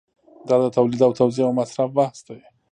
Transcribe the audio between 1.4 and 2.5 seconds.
او مصرف بحث دی.